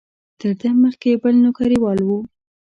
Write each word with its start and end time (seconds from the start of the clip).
تر 0.39 0.51
ده 0.59 0.69
مخکې 0.83 1.11
بل 1.21 1.35
نوکریوال 1.43 1.99
و. 2.03 2.09